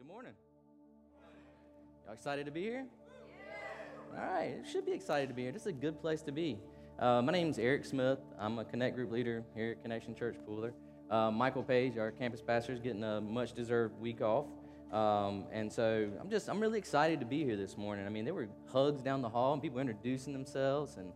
[0.00, 0.32] Good morning.
[2.06, 2.86] Y'all excited to be here?
[4.16, 5.52] All right, it should be excited to be here.
[5.52, 6.56] This is a good place to be.
[6.98, 8.18] Uh, my name is Eric Smith.
[8.38, 10.72] I'm a Connect Group leader here at Connection Church Pooler.
[11.10, 14.46] Uh, Michael Page, our campus pastor, is getting a much deserved week off.
[14.90, 18.06] Um, and so I'm just, I'm really excited to be here this morning.
[18.06, 21.12] I mean, there were hugs down the hall and people introducing themselves and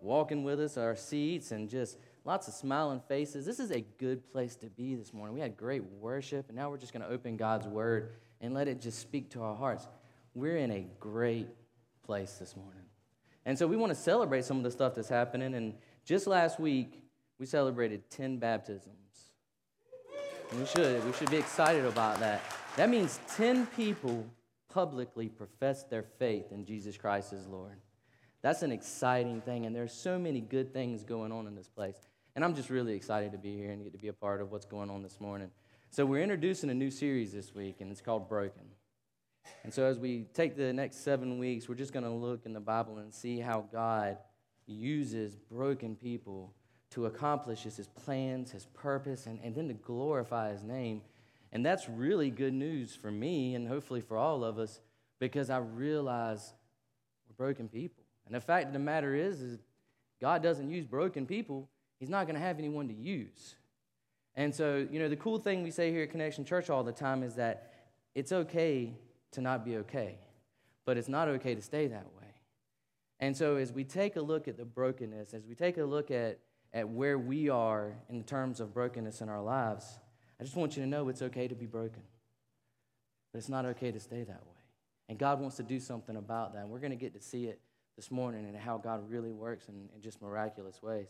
[0.00, 3.44] walking with us, our seats, and just lots of smiling faces.
[3.44, 5.34] This is a good place to be this morning.
[5.34, 8.68] We had great worship, and now we're just going to open God's word and let
[8.68, 9.86] it just speak to our hearts.
[10.34, 11.48] We're in a great
[12.04, 12.82] place this morning.
[13.44, 15.54] And so we want to celebrate some of the stuff that's happening.
[15.54, 15.74] And
[16.04, 17.02] just last week,
[17.38, 19.30] we celebrated 10 baptisms.
[20.50, 21.04] And we should.
[21.04, 22.42] We should be excited about that.
[22.76, 24.26] That means 10 people
[24.68, 27.78] publicly professed their faith in Jesus Christ as Lord.
[28.42, 31.96] That's an exciting thing, and there's so many good things going on in this place.
[32.36, 34.52] And I'm just really excited to be here and get to be a part of
[34.52, 35.50] what's going on this morning.
[35.90, 38.62] So, we're introducing a new series this week, and it's called Broken.
[39.64, 42.52] And so, as we take the next seven weeks, we're just going to look in
[42.52, 44.18] the Bible and see how God
[44.66, 46.52] uses broken people
[46.90, 51.00] to accomplish his plans, his purpose, and, and then to glorify his name.
[51.52, 54.80] And that's really good news for me and hopefully for all of us
[55.18, 56.52] because I realize
[57.26, 58.04] we're broken people.
[58.26, 59.58] And the fact of the matter is, is
[60.20, 61.66] God doesn't use broken people,
[61.98, 63.54] He's not going to have anyone to use.
[64.38, 66.92] And so, you know, the cool thing we say here at Connection Church all the
[66.92, 67.72] time is that
[68.14, 68.94] it's okay
[69.32, 70.16] to not be okay,
[70.84, 72.28] but it's not okay to stay that way.
[73.18, 76.12] And so, as we take a look at the brokenness, as we take a look
[76.12, 76.38] at,
[76.72, 79.98] at where we are in terms of brokenness in our lives,
[80.40, 82.02] I just want you to know it's okay to be broken,
[83.32, 84.62] but it's not okay to stay that way.
[85.08, 86.60] And God wants to do something about that.
[86.60, 87.58] And we're going to get to see it
[87.96, 91.08] this morning and how God really works in, in just miraculous ways.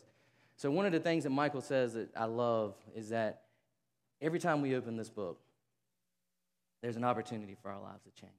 [0.59, 3.43] So, one of the things that Michael says that I love is that
[4.21, 5.39] every time we open this book,
[6.83, 8.33] there's an opportunity for our lives to change.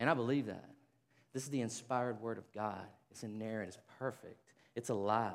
[0.00, 0.68] And I believe that.
[1.32, 2.84] This is the inspired word of God.
[3.12, 4.42] It's inerrant, it's perfect,
[4.74, 5.34] it's alive.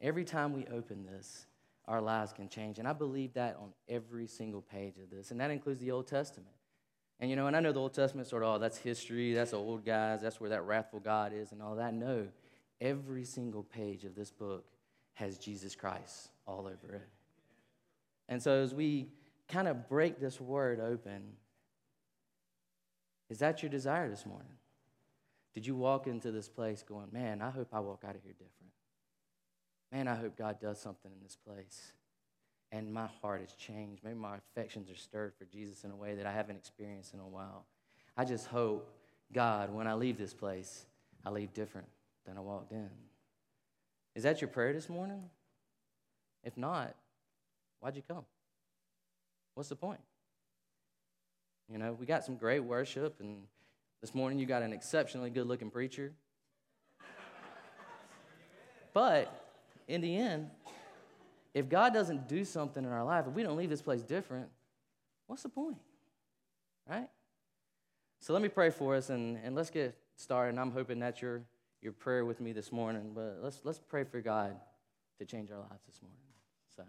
[0.00, 1.46] Every time we open this,
[1.86, 2.80] our lives can change.
[2.80, 5.30] And I believe that on every single page of this.
[5.30, 6.54] And that includes the Old Testament.
[7.20, 9.52] And you know, and I know the Old Testament sort of, oh, that's history, that's
[9.52, 11.94] old guys, that's where that wrathful God is and all that.
[11.94, 12.26] No,
[12.80, 14.64] every single page of this book
[15.14, 17.08] has Jesus Christ all over it.
[18.28, 19.08] And so as we
[19.48, 21.22] kind of break this word open,
[23.28, 24.52] is that your desire this morning?
[25.54, 28.32] Did you walk into this place going, man, I hope I walk out of here
[28.32, 28.72] different?
[29.90, 31.92] Man, I hope God does something in this place
[32.72, 34.02] and my heart has changed.
[34.02, 37.20] Maybe my affections are stirred for Jesus in a way that I haven't experienced in
[37.20, 37.66] a while.
[38.16, 38.90] I just hope,
[39.32, 40.86] God, when I leave this place,
[41.24, 41.86] I leave different
[42.26, 42.88] than I walked in.
[44.14, 45.22] Is that your prayer this morning?
[46.44, 46.94] If not,
[47.80, 48.24] why'd you come?
[49.54, 50.00] What's the point?
[51.70, 53.44] You know, we got some great worship, and
[54.00, 56.12] this morning you got an exceptionally good looking preacher.
[58.92, 59.54] but
[59.88, 60.50] in the end,
[61.54, 64.48] if God doesn't do something in our life, if we don't leave this place different,
[65.26, 65.78] what's the point?
[66.88, 67.08] Right?
[68.20, 70.58] So let me pray for us and, and let's get started.
[70.58, 71.42] I'm hoping that's your,
[71.82, 73.10] your prayer with me this morning.
[73.14, 74.54] But let's, let's pray for God
[75.18, 76.18] to change our lives this morning.
[76.76, 76.84] So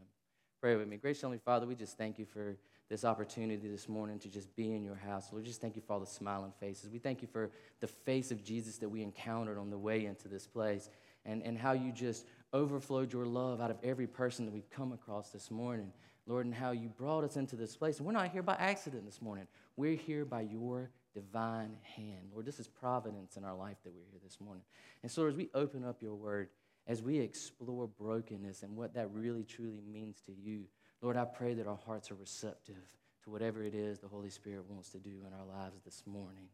[0.61, 0.97] pray with me.
[0.97, 2.55] Gracious Heavenly Father, we just thank you for
[2.89, 5.29] this opportunity this morning to just be in your house.
[5.31, 6.89] Lord, just thank you for all the smiling faces.
[6.91, 7.49] We thank you for
[7.79, 10.89] the face of Jesus that we encountered on the way into this place
[11.25, 14.91] and, and how you just overflowed your love out of every person that we've come
[14.91, 15.91] across this morning.
[16.25, 17.97] Lord, and how you brought us into this place.
[17.97, 19.47] And we're not here by accident this morning.
[19.75, 22.29] We're here by your divine hand.
[22.31, 24.63] Lord, this is providence in our life that we're here this morning.
[25.01, 26.49] And so, as we open up your word,
[26.87, 30.65] as we explore brokenness and what that really truly means to you,
[31.01, 32.75] Lord, I pray that our hearts are receptive
[33.23, 36.47] to whatever it is the Holy Spirit wants to do in our lives this morning.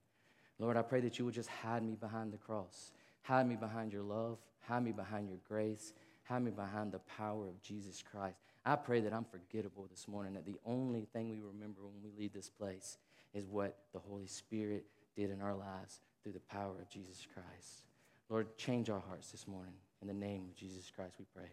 [0.59, 2.91] Lord, I pray that you would just hide me behind the cross,
[3.21, 4.37] hide me behind your love,
[4.69, 5.93] Hide me behind your grace.
[6.23, 8.37] Hide me behind the power of Jesus Christ.
[8.63, 12.11] I pray that I'm forgettable this morning, that the only thing we remember when we
[12.15, 12.97] leave this place
[13.33, 14.85] is what the Holy Spirit
[15.15, 17.83] did in our lives through the power of Jesus Christ.
[18.29, 19.73] Lord, change our hearts this morning.
[20.01, 21.49] In the name of Jesus Christ, we pray.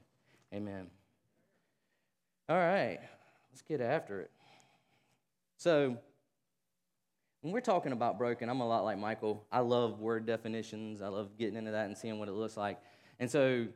[0.55, 0.89] Amen.
[2.49, 2.99] All right,
[3.51, 4.31] let's get after it.
[5.57, 5.97] So,
[7.41, 9.45] when we're talking about broken, I'm a lot like Michael.
[9.53, 12.79] I love word definitions, I love getting into that and seeing what it looks like.
[13.19, 13.67] And so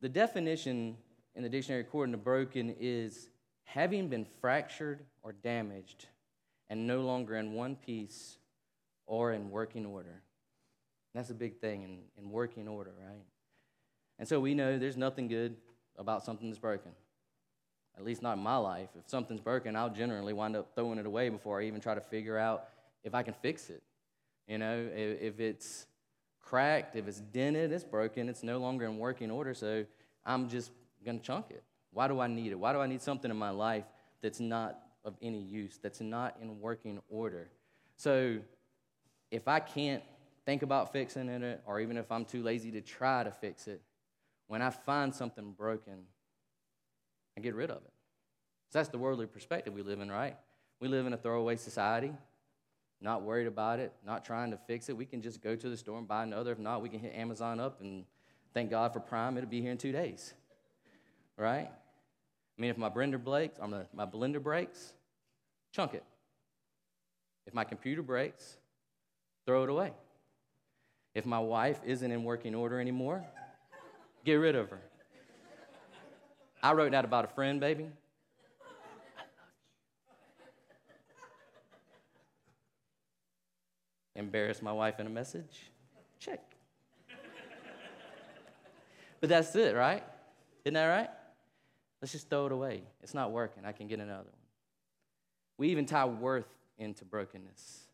[0.00, 0.96] the definition
[1.34, 3.28] in the dictionary according to broken is
[3.64, 6.06] having been fractured or damaged
[6.74, 8.38] and no longer in one piece
[9.06, 10.22] or in working order.
[11.14, 13.22] That's a big thing in, in working order, right?
[14.18, 15.54] And so we know there's nothing good
[15.96, 16.90] about something that's broken.
[17.96, 18.88] at least not in my life.
[18.98, 22.00] If something's broken, I'll generally wind up throwing it away before I even try to
[22.00, 22.64] figure out
[23.04, 23.84] if I can fix it.
[24.48, 25.86] You know, if, if it's
[26.40, 29.84] cracked, if it's dented, it's broken, it's no longer in working order, so
[30.26, 30.72] I'm just
[31.04, 31.62] going to chunk it.
[31.92, 32.58] Why do I need it?
[32.58, 33.84] Why do I need something in my life
[34.20, 37.48] that's not of any use, that's not in working order?
[37.96, 38.38] So
[39.30, 40.02] if I can't
[40.46, 43.80] think about fixing it, or even if I'm too lazy to try to fix it,
[44.46, 46.04] when I find something broken,
[47.36, 47.92] I get rid of it.
[48.70, 50.36] So that's the worldly perspective we live in, right?
[50.80, 52.12] We live in a throwaway society,
[53.00, 54.96] not worried about it, not trying to fix it.
[54.96, 56.52] We can just go to the store and buy another.
[56.52, 58.04] If not, we can hit Amazon up and
[58.52, 59.36] thank God for Prime.
[59.36, 60.34] It'll be here in two days,
[61.36, 61.70] right?
[62.56, 64.92] I mean, if my blender breaks, or my blender breaks,
[65.72, 66.04] chunk it.
[67.46, 68.56] If my computer breaks,
[69.44, 69.92] throw it away.
[71.14, 73.24] If my wife isn't in working order anymore,
[74.24, 74.80] get rid of her.
[76.62, 77.90] I wrote that about a friend, baby.
[84.16, 85.70] Embarrass my wife in a message?
[86.20, 86.40] Check.
[89.20, 90.04] but that's it, right?
[90.64, 91.10] Isn't that right?
[92.04, 92.82] Let's just throw it away.
[93.02, 93.64] It's not working.
[93.64, 94.42] I can get another one.
[95.56, 96.44] We even tie worth
[96.76, 97.84] into brokenness.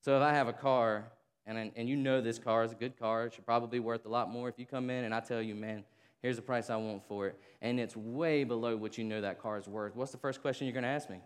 [0.00, 1.12] So if I have a car
[1.44, 4.06] and, and you know this car is a good car, it should probably be worth
[4.06, 4.48] a lot more.
[4.48, 5.84] If you come in and I tell you, man,
[6.22, 9.42] here's the price I want for it, and it's way below what you know that
[9.42, 11.20] car is worth, what's the first question you're going to ask me?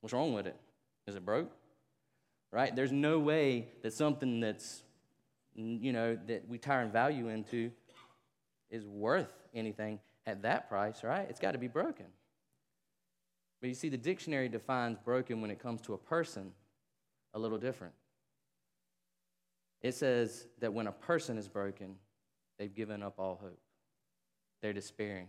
[0.00, 0.56] What's wrong with it?
[1.06, 1.52] Is it broke?
[2.50, 2.74] Right?
[2.74, 4.82] There's no way that something that's,
[5.54, 7.70] you know, that we tie in value into
[8.68, 11.26] is worth anything at that price, right?
[11.28, 12.06] It's got to be broken.
[13.60, 16.52] But you see, the dictionary defines broken when it comes to a person
[17.32, 17.94] a little different.
[19.82, 21.96] It says that when a person is broken,
[22.58, 23.60] they've given up all hope,
[24.62, 25.28] they're despairing.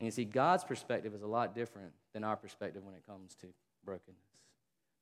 [0.00, 3.36] And you see, God's perspective is a lot different than our perspective when it comes
[3.36, 3.46] to
[3.84, 4.18] brokenness.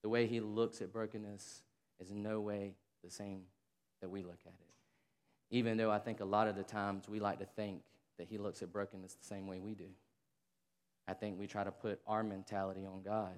[0.02, 1.62] The way He looks at brokenness
[2.00, 3.42] is in no way the same
[4.00, 5.56] that we look at it.
[5.56, 7.82] Even though I think a lot of the times we like to think
[8.20, 9.88] that He looks at brokenness the same way we do.
[11.08, 13.32] I think we try to put our mentality on God,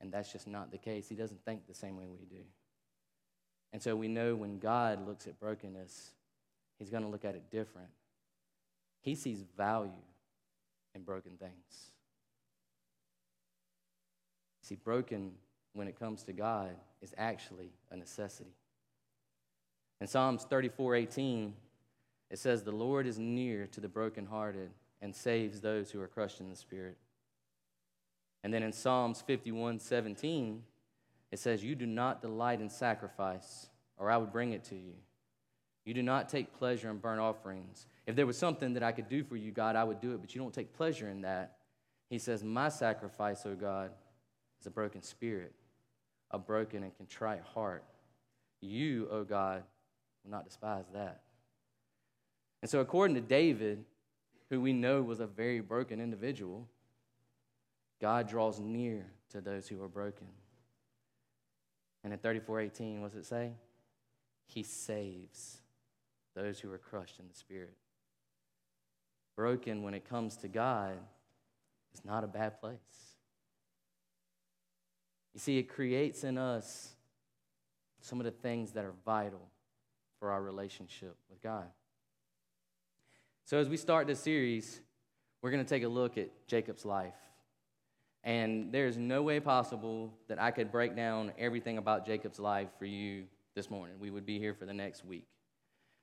[0.00, 1.08] and that's just not the case.
[1.08, 2.42] He doesn't think the same way we do.
[3.74, 6.12] And so we know when God looks at brokenness,
[6.78, 7.90] he's going to look at it different.
[9.02, 9.92] He sees value
[10.94, 11.92] in broken things.
[14.62, 15.32] See, broken
[15.74, 16.70] when it comes to God
[17.02, 18.56] is actually a necessity.
[20.00, 21.54] In Psalms 34 18,
[22.30, 24.70] it says, The Lord is near to the brokenhearted
[25.00, 26.96] and saves those who are crushed in the spirit.
[28.44, 30.62] And then in Psalms 51 17,
[31.30, 34.94] it says, You do not delight in sacrifice, or I would bring it to you.
[35.84, 37.86] You do not take pleasure in burnt offerings.
[38.06, 40.20] If there was something that I could do for you, God, I would do it,
[40.20, 41.56] but you don't take pleasure in that.
[42.10, 43.90] He says, My sacrifice, O God,
[44.60, 45.54] is a broken spirit,
[46.30, 47.84] a broken and contrite heart.
[48.60, 49.62] You, O God,
[50.24, 51.22] will not despise that.
[52.62, 53.84] And so, according to David,
[54.50, 56.66] who we know was a very broken individual,
[58.00, 60.26] God draws near to those who are broken.
[62.02, 63.52] And in 34:18, what does it say?
[64.46, 65.60] He saves
[66.34, 67.76] those who are crushed in the spirit.
[69.36, 70.98] Broken when it comes to God
[71.92, 73.16] is not a bad place.
[75.34, 76.94] You see, it creates in us
[78.00, 79.50] some of the things that are vital
[80.18, 81.70] for our relationship with God.
[83.48, 84.78] So, as we start this series,
[85.40, 87.14] we're going to take a look at Jacob's life.
[88.22, 92.84] And there's no way possible that I could break down everything about Jacob's life for
[92.84, 93.24] you
[93.54, 93.96] this morning.
[93.98, 95.24] We would be here for the next week.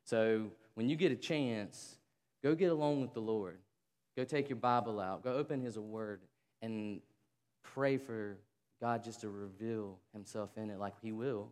[0.05, 1.99] So when you get a chance,
[2.41, 3.59] go get along with the Lord.
[4.17, 5.23] Go take your Bible out.
[5.23, 6.21] Go open His Word
[6.63, 6.99] and
[7.61, 8.39] pray for
[8.81, 11.51] God just to reveal Himself in it like He will.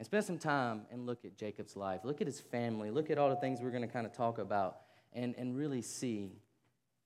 [0.00, 2.00] And spend some time and look at Jacob's life.
[2.02, 2.90] Look at his family.
[2.90, 4.78] Look at all the things we're going to kind of talk about
[5.16, 6.30] and, and really see.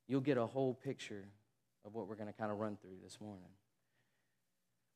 [0.07, 1.25] You'll get a whole picture
[1.87, 3.49] of what we're going to kind of run through this morning.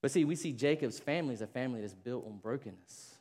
[0.02, 3.14] But see, we see Jacob's family as a family that's built on brokenness.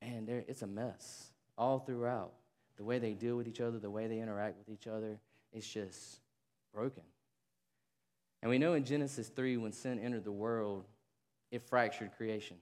[0.00, 2.32] And it's a mess all throughout.
[2.76, 5.18] The way they deal with each other, the way they interact with each other,
[5.52, 6.20] it's just
[6.72, 7.02] broken.
[8.42, 10.84] And we know in Genesis 3, when sin entered the world,
[11.50, 12.56] it fractured creation.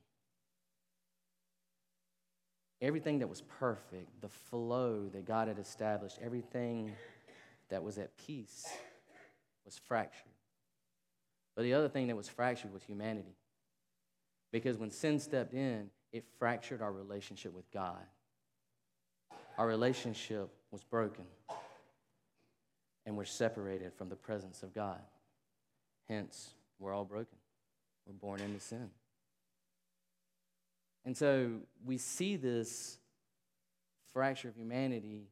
[2.83, 6.93] Everything that was perfect, the flow that God had established, everything
[7.71, 8.67] that was at peace
[9.65, 10.33] was fractured.
[11.55, 13.37] But the other thing that was fractured was humanity.
[14.53, 18.05] Because when sin stepped in, it fractured our relationship with God.
[19.59, 21.25] Our relationship was broken.
[23.07, 25.01] and we're separated from the presence of God.
[26.09, 27.39] Hence, we're all broken.
[28.05, 28.91] We're born into sin.
[31.07, 31.53] And so
[31.85, 32.99] we see this
[34.13, 35.29] fracture of humanity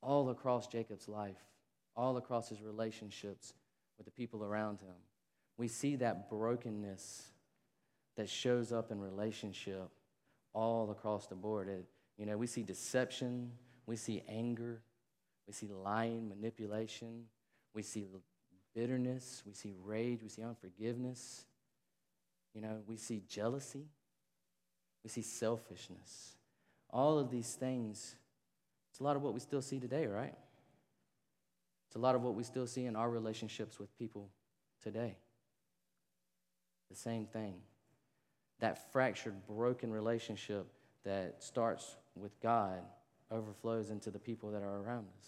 [0.00, 1.42] all across Jacob's life,
[1.96, 3.54] all across his relationships
[3.98, 4.94] with the people around him.
[5.56, 7.32] We see that brokenness
[8.16, 9.88] that shows up in relationship
[10.54, 11.68] all across the board.
[11.68, 11.84] It,
[12.16, 13.50] you know, we see deception,
[13.86, 14.80] we see anger,
[15.48, 17.24] we see lying, manipulation,
[17.74, 18.06] we see
[18.76, 21.46] bitterness, we see rage, we see unforgiveness.
[22.54, 23.86] You know, we see jealousy,
[25.08, 26.36] we see selfishness.
[26.90, 28.14] All of these things,
[28.90, 30.34] it's a lot of what we still see today, right?
[31.86, 34.28] It's a lot of what we still see in our relationships with people
[34.82, 35.16] today.
[36.90, 37.54] The same thing.
[38.60, 40.66] That fractured, broken relationship
[41.04, 42.82] that starts with God
[43.30, 45.26] overflows into the people that are around us.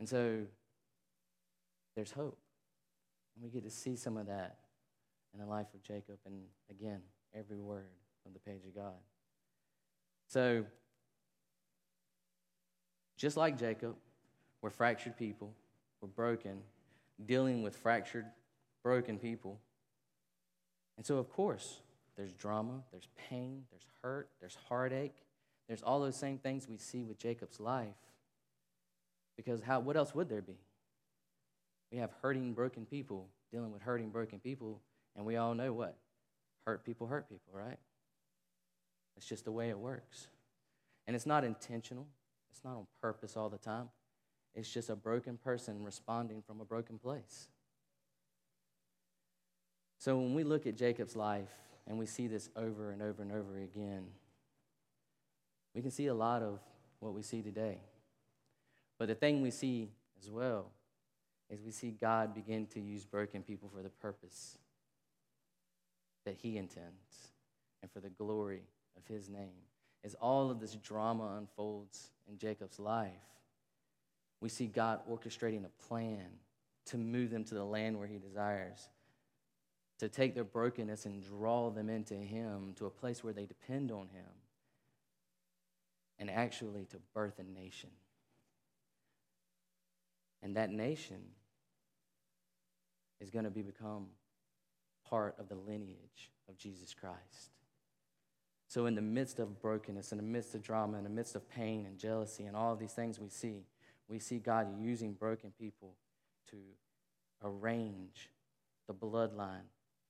[0.00, 0.40] And so
[1.94, 2.38] there's hope.
[3.36, 4.56] And we get to see some of that
[5.32, 7.00] in the life of Jacob and again,
[7.34, 7.90] every word
[8.22, 8.94] from the page of God.
[10.28, 10.64] So,
[13.16, 13.96] just like Jacob,
[14.60, 15.52] we're fractured people,
[16.00, 16.58] we're broken,
[17.24, 18.26] dealing with fractured,
[18.82, 19.60] broken people.
[20.96, 21.80] And so, of course,
[22.16, 25.16] there's drama, there's pain, there's hurt, there's heartache,
[25.68, 27.88] there's all those same things we see with Jacob's life.
[29.36, 30.58] Because how, what else would there be?
[31.90, 34.80] We have hurting, broken people dealing with hurting, broken people,
[35.14, 35.96] and we all know what?
[36.66, 37.78] Hurt people hurt people, right?
[39.16, 40.28] It's just the way it works.
[41.06, 42.06] And it's not intentional,
[42.50, 43.88] it's not on purpose all the time.
[44.54, 47.48] It's just a broken person responding from a broken place.
[49.98, 51.50] So when we look at Jacob's life
[51.86, 54.04] and we see this over and over and over again,
[55.74, 56.58] we can see a lot of
[57.00, 57.78] what we see today.
[58.98, 59.90] But the thing we see
[60.20, 60.70] as well
[61.48, 64.58] is we see God begin to use broken people for the purpose
[66.24, 67.30] that He intends
[67.82, 68.62] and for the glory
[68.96, 69.62] of His name.
[70.04, 73.12] As all of this drama unfolds in Jacob's life,
[74.40, 76.26] we see God orchestrating a plan
[76.86, 78.88] to move them to the land where He desires,
[79.98, 83.92] to take their brokenness and draw them into Him, to a place where they depend
[83.92, 84.24] on Him,
[86.18, 87.90] and actually to birth a nation.
[90.42, 91.20] And that nation
[93.20, 94.06] is going to be become
[95.12, 97.50] part of the lineage of Jesus Christ.
[98.66, 101.46] So, in the midst of brokenness, in the midst of drama, in the midst of
[101.50, 103.66] pain and jealousy and all of these things we see,
[104.08, 105.96] we see God using broken people
[106.50, 106.56] to
[107.44, 108.30] arrange
[108.86, 109.68] the bloodline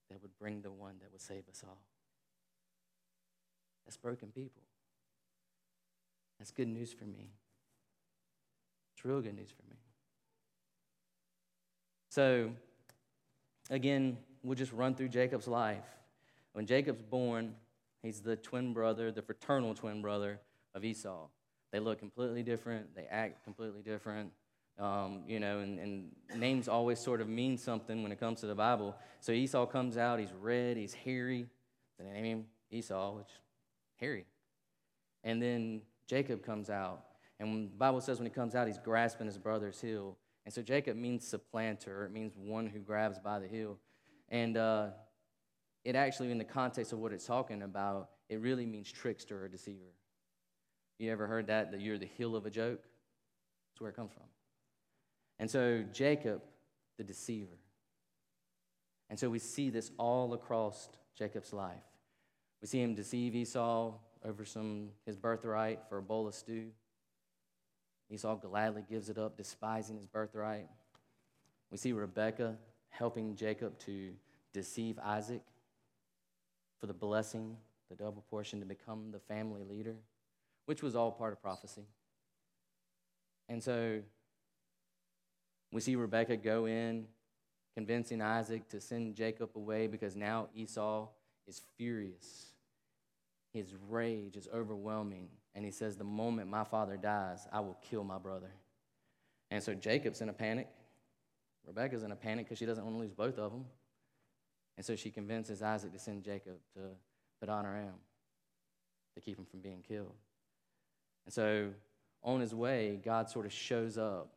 [0.08, 1.82] that would bring the one that would save us all.
[3.84, 4.62] That's broken people.
[6.38, 7.32] That's good news for me.
[8.94, 9.78] It's real good news for me.
[12.08, 12.52] So,
[13.68, 15.84] again, we'll just run through Jacob's life.
[16.52, 17.54] When Jacob's born,
[18.02, 20.40] he's the twin brother, the fraternal twin brother
[20.74, 21.28] of Esau.
[21.70, 24.30] They look completely different, they act completely different.
[24.78, 28.46] Um, you know, and, and, names always sort of mean something when it comes to
[28.46, 28.96] the Bible.
[29.20, 31.46] So Esau comes out, he's red, he's hairy.
[31.98, 33.28] They name him Esau, which
[33.96, 34.24] hairy.
[35.24, 37.04] And then Jacob comes out,
[37.38, 40.16] and the Bible says when he comes out, he's grasping his brother's heel.
[40.46, 43.78] And so Jacob means supplanter, it means one who grabs by the heel.
[44.32, 44.88] And uh,
[45.84, 49.46] it actually, in the context of what it's talking about, it really means trickster or
[49.46, 49.92] deceiver.
[50.98, 52.80] You ever heard that, that you're the heel of a joke?
[52.82, 54.24] That's where it comes from.
[55.38, 56.42] And so Jacob,
[56.96, 57.58] the deceiver.
[59.10, 61.82] And so we see this all across Jacob's life.
[62.62, 63.92] We see him deceive Esau
[64.24, 66.68] over some his birthright for a bowl of stew.
[68.08, 70.68] Esau gladly gives it up, despising his birthright.
[71.70, 72.56] We see Rebekah
[72.92, 74.12] helping Jacob to
[74.52, 75.42] deceive Isaac
[76.78, 77.56] for the blessing,
[77.90, 79.96] the double portion to become the family leader,
[80.66, 81.82] which was all part of prophecy.
[83.48, 84.00] And so
[85.72, 87.06] we see Rebekah go in,
[87.74, 91.08] convincing Isaac to send Jacob away because now Esau
[91.48, 92.52] is furious.
[93.52, 95.28] His rage is overwhelming.
[95.54, 98.50] And he says, The moment my father dies, I will kill my brother.
[99.50, 100.68] And so Jacob's in a panic.
[101.66, 103.64] Rebecca's in a panic because she doesn't want to lose both of them.
[104.76, 106.80] And so she convinces Isaac to send Jacob to
[107.40, 107.64] Padan
[109.14, 110.14] to keep him from being killed.
[111.24, 111.70] And so
[112.22, 114.32] on his way, God sort of shows up.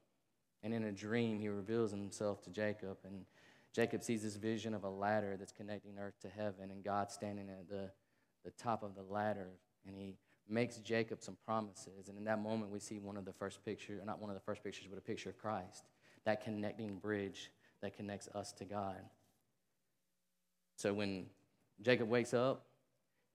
[0.64, 2.98] And in a dream, he reveals himself to Jacob.
[3.06, 3.26] And
[3.74, 7.50] Jacob sees this vision of a ladder that's connecting earth to heaven, and God standing
[7.50, 7.92] at the,
[8.44, 9.50] the top of the ladder.
[9.86, 10.16] And he
[10.50, 12.10] makes Jacob some promises.
[12.10, 14.42] And in that moment, we see one of the first pictures, not one of the
[14.42, 15.86] first pictures, but a picture of Christ,
[16.26, 17.52] that connecting bridge
[17.82, 18.98] that connects us to God.
[20.76, 21.28] So when
[21.82, 22.66] Jacob wakes up,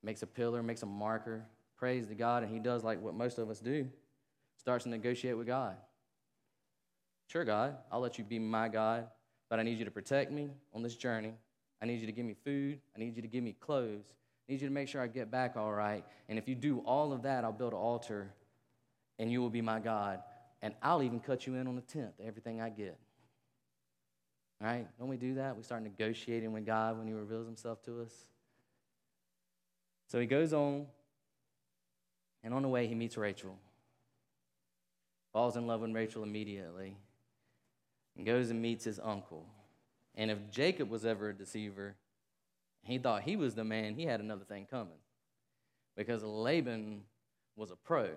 [0.03, 1.45] makes a pillar, makes a marker,
[1.77, 3.89] prays to God, and he does like what most of us do
[4.57, 5.77] starts to negotiate with God.
[7.29, 9.07] Sure, God, I'll let you be my God,
[9.49, 11.33] but I need you to protect me on this journey.
[11.81, 12.81] I need you to give me food.
[12.95, 14.05] I need you to give me clothes.
[14.49, 16.05] I need you to make sure I get back all right.
[16.29, 18.33] And if you do all of that, I'll build an altar
[19.19, 20.21] and you will be my God.
[20.63, 22.99] And I'll even cut you in on the tenth, everything I get.
[24.61, 24.87] All right?
[24.99, 25.57] Don't we do that?
[25.57, 28.13] We start negotiating with God when He reveals Himself to us.
[30.11, 30.87] So he goes on,
[32.43, 33.57] and on the way, he meets Rachel.
[35.33, 36.97] Falls in love with Rachel immediately,
[38.17, 39.47] and goes and meets his uncle.
[40.17, 41.95] And if Jacob was ever a deceiver,
[42.83, 44.99] he thought he was the man, he had another thing coming.
[45.97, 47.03] Because Laban
[47.55, 48.09] was a pro.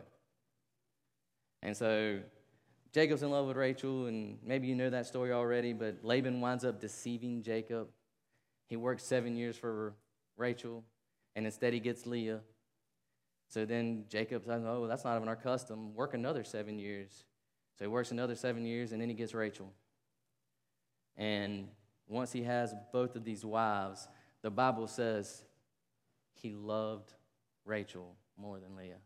[1.63, 2.19] And so
[2.91, 6.65] Jacob's in love with Rachel, and maybe you know that story already, but Laban winds
[6.65, 7.87] up deceiving Jacob.
[8.67, 9.95] He works seven years for
[10.37, 10.83] Rachel,
[11.35, 12.41] and instead he gets Leah.
[13.47, 15.95] So then Jacob says, Oh, that's not even our custom.
[15.95, 17.23] Work another seven years.
[17.79, 19.71] So he works another seven years, and then he gets Rachel.
[21.15, 21.69] And
[22.07, 24.07] once he has both of these wives,
[24.41, 25.45] the Bible says
[26.33, 27.13] he loved
[27.65, 28.97] Rachel more than Leah.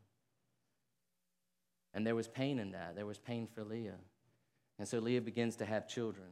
[1.98, 2.96] And there was pain in that.
[2.96, 3.98] There was pain for Leah.
[4.78, 6.28] And so Leah begins to have children,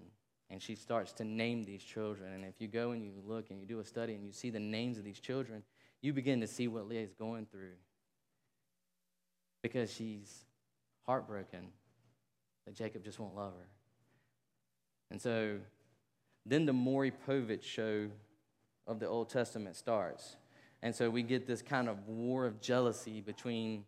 [0.52, 2.34] and she starts to name these children.
[2.34, 4.52] And if you go and you look and you do a study and you see
[4.52, 5.64] the names of these children,
[6.04, 7.74] you begin to see what Leah is going through
[9.64, 10.46] because she's
[11.02, 11.70] heartbroken
[12.68, 13.68] that Jacob just won't love her.
[15.10, 15.58] And so
[16.46, 18.10] then the Maury Povich show
[18.86, 20.36] of the Old Testament starts.
[20.84, 23.86] And so we get this kind of war of jealousy between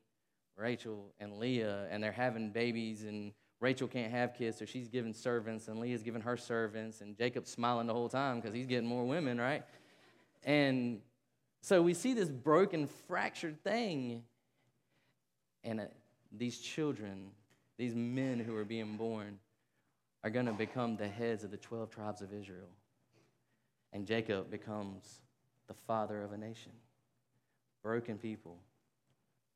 [0.57, 5.13] Rachel and Leah, and they're having babies, and Rachel can't have kids, so she's giving
[5.13, 8.87] servants, and Leah's giving her servants, and Jacob's smiling the whole time because he's getting
[8.87, 9.63] more women, right?
[10.43, 11.01] And
[11.61, 14.23] so we see this broken, fractured thing.
[15.63, 15.85] And uh,
[16.31, 17.31] these children,
[17.77, 19.39] these men who are being born,
[20.23, 22.69] are going to become the heads of the 12 tribes of Israel.
[23.93, 25.21] And Jacob becomes
[25.67, 26.71] the father of a nation.
[27.83, 28.57] Broken people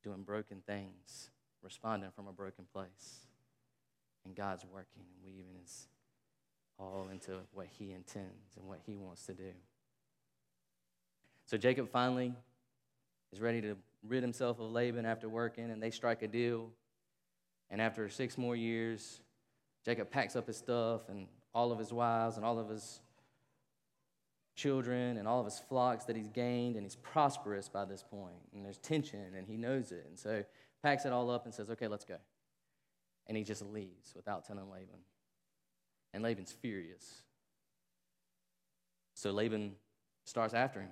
[0.03, 1.29] doing broken things,
[1.63, 3.27] responding from a broken place.
[4.25, 5.87] And God's working and weaving us
[6.77, 9.51] all into what He intends and what He wants to do.
[11.45, 12.33] So Jacob finally
[13.33, 13.75] is ready to
[14.07, 16.69] rid himself of Laban after working, and they strike a deal.
[17.69, 19.21] And after six more years,
[19.85, 22.99] Jacob packs up his stuff and all of his wives and all of his
[24.55, 28.41] children and all of his flocks that he's gained, and he's prosperous by this point.
[28.53, 30.05] And there's tension, and he knows it.
[30.07, 30.43] And so
[30.83, 32.17] packs it all up and says, Okay, let's go.
[33.27, 34.99] And he just leaves without telling Laban.
[36.13, 37.23] And Laban's furious.
[39.13, 39.73] So Laban
[40.25, 40.91] starts after him.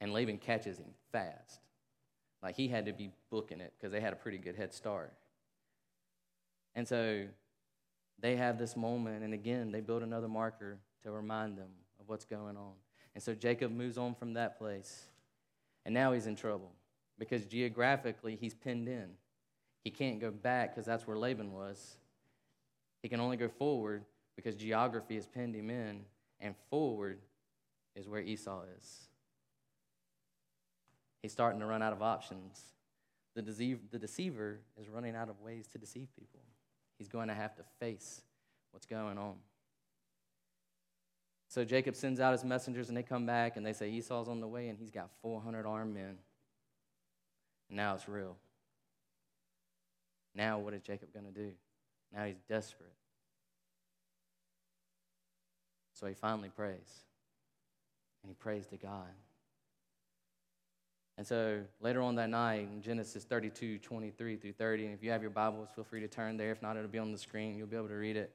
[0.00, 1.60] And Laban catches him fast.
[2.42, 5.14] Like he had to be booking it because they had a pretty good head start.
[6.74, 7.24] And so
[8.20, 11.68] they have this moment, and again, they build another marker to remind them
[12.04, 12.72] of what's going on.
[13.14, 15.04] And so Jacob moves on from that place,
[15.84, 16.72] and now he's in trouble
[17.18, 19.10] because geographically he's pinned in.
[19.84, 21.96] He can't go back because that's where Laban was.
[23.02, 26.00] He can only go forward because geography has pinned him in,
[26.40, 27.18] and forward
[27.94, 29.08] is where Esau is.
[31.22, 32.60] He's starting to run out of options.
[33.34, 33.42] The,
[33.90, 36.40] the deceiver is running out of ways to deceive people.
[36.98, 38.22] He's going to have to face
[38.72, 39.34] what's going on.
[41.54, 44.40] So Jacob sends out his messengers, and they come back and they say Esau's on
[44.40, 46.18] the way, and he's got 400 armed men.
[47.68, 48.36] And now it's real.
[50.34, 51.52] Now, what is Jacob going to do?
[52.12, 52.90] Now he's desperate.
[55.92, 57.04] So he finally prays.
[58.24, 59.14] And he prays to God.
[61.16, 65.12] And so later on that night, in Genesis 32, 23 through 30, and if you
[65.12, 66.50] have your Bibles, feel free to turn there.
[66.50, 67.54] If not, it'll be on the screen.
[67.56, 68.34] You'll be able to read it.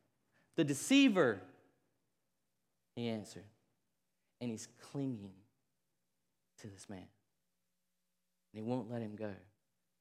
[0.55, 1.41] The deceiver,
[2.95, 3.45] he answered.
[4.39, 5.33] And he's clinging
[6.61, 6.99] to this man.
[6.99, 7.07] And
[8.53, 9.31] he won't let him go.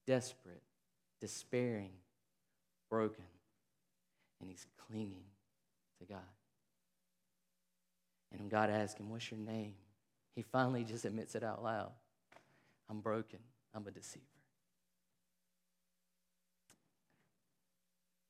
[0.07, 0.63] Desperate,
[1.21, 1.93] despairing,
[2.89, 3.25] broken.
[4.41, 5.25] And he's clinging
[6.01, 6.19] to God.
[8.33, 9.75] And when God asks him, What's your name?
[10.35, 11.91] He finally just admits it out loud
[12.89, 13.39] I'm broken,
[13.73, 14.25] I'm a deceiver.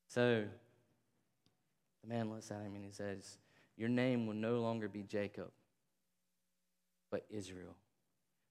[0.08, 0.44] So
[2.02, 3.38] the man looks at him and he says,
[3.76, 5.50] Your name will no longer be Jacob,
[7.10, 7.76] but Israel,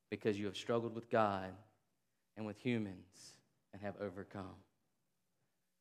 [0.10, 1.52] because you have struggled with God
[2.38, 3.34] and with humans
[3.74, 4.56] and have overcome.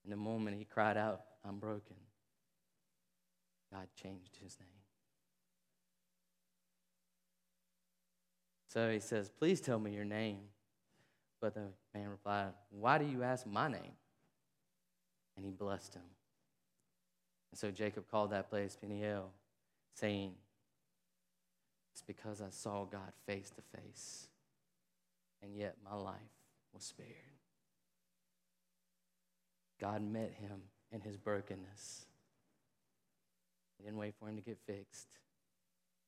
[0.05, 1.97] In the moment he cried out, I'm broken,
[3.73, 4.69] God changed his name.
[8.69, 10.41] So he says, Please tell me your name.
[11.41, 13.93] But the man replied, Why do you ask my name?
[15.37, 16.03] And he blessed him.
[17.51, 19.31] And so Jacob called that place Peniel,
[19.95, 20.33] saying,
[21.93, 24.29] It's because I saw God face to face,
[25.43, 26.15] and yet my life
[26.73, 27.09] was spared.
[29.81, 32.07] God met him in his brokenness.
[33.79, 35.09] He didn't wait for him to get fixed.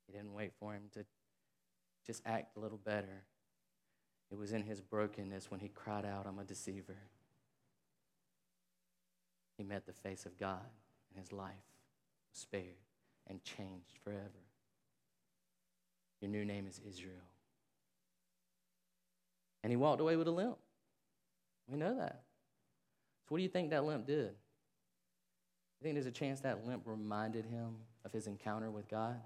[0.05, 1.05] He didn't wait for him to
[2.05, 3.23] just act a little better.
[4.29, 6.97] It was in his brokenness when he cried out, I'm a deceiver.
[9.57, 10.65] He met the face of God,
[11.11, 11.51] and his life
[12.31, 12.65] was spared
[13.27, 14.29] and changed forever.
[16.21, 17.27] Your new name is Israel.
[19.63, 20.57] And he walked away with a limp.
[21.67, 22.23] We know that.
[23.23, 24.31] So, what do you think that limp did?
[25.79, 29.19] You think there's a chance that limp reminded him of his encounter with God?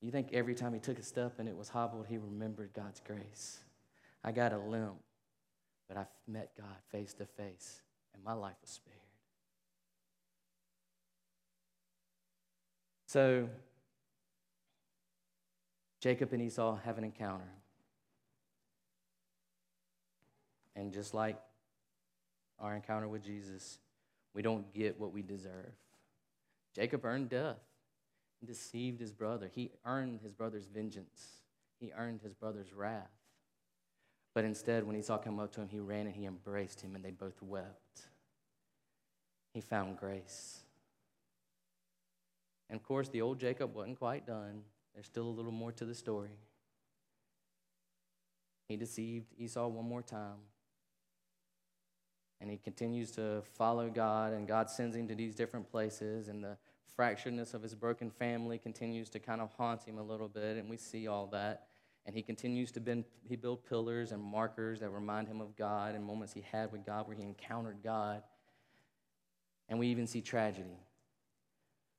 [0.00, 3.00] You think every time he took a step and it was hobbled, he remembered God's
[3.00, 3.60] grace?
[4.22, 4.96] I got a limp,
[5.88, 9.03] but I met God face to face, and my life was spared.
[13.14, 13.48] So,
[16.00, 17.48] Jacob and Esau have an encounter.
[20.74, 21.38] And just like
[22.58, 23.78] our encounter with Jesus,
[24.34, 25.70] we don't get what we deserve.
[26.74, 27.60] Jacob earned death
[28.44, 29.48] deceived his brother.
[29.54, 31.44] He earned his brother's vengeance,
[31.78, 33.12] he earned his brother's wrath.
[34.34, 37.04] But instead, when Esau came up to him, he ran and he embraced him, and
[37.04, 38.08] they both wept.
[39.52, 40.63] He found grace.
[42.68, 44.62] And of course, the old Jacob wasn't quite done.
[44.94, 46.38] There's still a little more to the story.
[48.68, 50.38] He deceived Esau one more time.
[52.40, 56.28] And he continues to follow God, and God sends him to these different places.
[56.28, 56.56] And the
[56.98, 60.68] fracturedness of his broken family continues to kind of haunt him a little bit, and
[60.68, 61.66] we see all that.
[62.06, 65.94] And he continues to bend, he build pillars and markers that remind him of God
[65.94, 68.22] and moments he had with God where he encountered God.
[69.68, 70.78] And we even see tragedy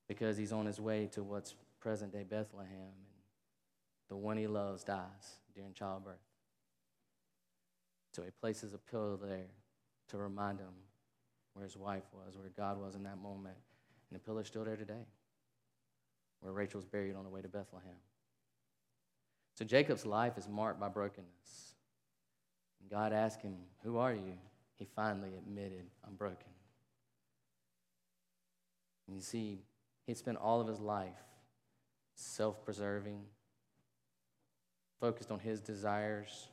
[0.07, 4.83] because he's on his way to what's present day Bethlehem, and the one he loves
[4.83, 6.15] dies during childbirth.
[8.13, 9.47] So he places a pillar there
[10.09, 10.73] to remind him
[11.53, 13.55] where his wife was, where God was in that moment.
[14.09, 15.05] And the pillar's still there today,
[16.41, 17.97] where Rachel's buried on the way to Bethlehem.
[19.55, 21.75] So Jacob's life is marked by brokenness.
[22.81, 24.37] And God asked him, Who are you?
[24.75, 26.49] He finally admitted, I'm broken.
[29.07, 29.59] And you see,
[30.05, 31.13] he spent all of his life
[32.15, 33.21] self preserving,
[34.99, 36.47] focused on his desires,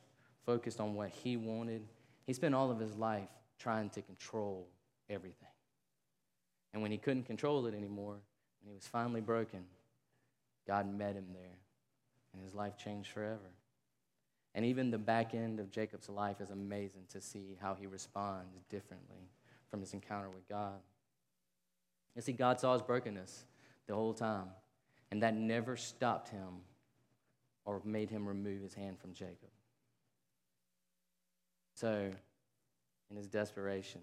[0.45, 1.83] focused on what he wanted.
[2.25, 4.67] He spent all of his life trying to control
[5.09, 5.47] everything.
[6.73, 8.17] And when he couldn't control it anymore,
[8.61, 9.63] when he was finally broken,
[10.67, 11.59] God met him there,
[12.33, 13.51] and his life changed forever.
[14.55, 18.63] And even the back end of Jacob's life is amazing to see how he responds
[18.69, 19.29] differently
[19.69, 20.79] from his encounter with God.
[22.15, 23.45] You see, God saw his brokenness
[23.87, 24.47] the whole time,
[25.11, 26.61] and that never stopped him
[27.65, 29.49] or made him remove his hand from Jacob.
[31.75, 32.11] So,
[33.09, 34.01] in his desperation,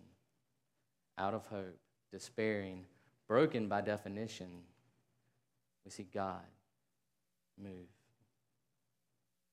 [1.19, 1.79] out of hope,
[2.11, 2.85] despairing,
[3.29, 4.49] broken by definition,
[5.85, 6.43] we see God
[7.63, 7.89] move.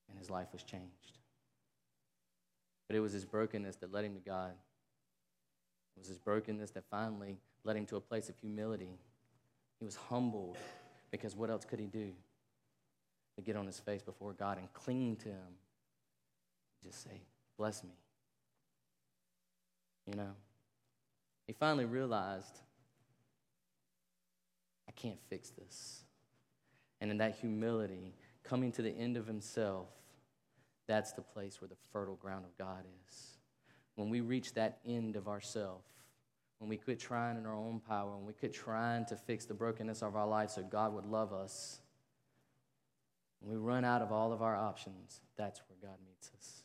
[0.10, 1.18] And his life was changed.
[2.88, 4.54] But it was his brokenness that led him to God.
[5.96, 8.98] It was his brokenness that finally led him to a place of humility.
[9.78, 10.58] He was humbled
[11.12, 12.12] because what else could he do?
[13.36, 15.58] To get on his face before God and cling to him.
[16.84, 17.22] Just say,
[17.58, 17.92] Bless me.
[20.08, 20.32] You know?
[21.46, 22.60] He finally realized,
[24.88, 26.04] I can't fix this.
[27.02, 29.88] And in that humility, coming to the end of himself,
[30.88, 33.38] that's the place where the fertile ground of God is.
[33.96, 35.82] When we reach that end of ourself,
[36.60, 39.54] when we quit trying in our own power, when we quit trying to fix the
[39.54, 41.80] brokenness of our life so God would love us,
[43.40, 46.64] when we run out of all of our options, that's where where God meets us.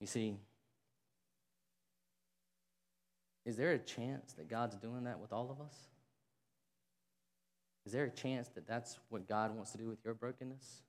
[0.00, 0.36] You see,
[3.44, 5.74] is there a chance that God's doing that with all of us?
[7.86, 10.82] Is there a chance that that's what God wants to do with your brokenness?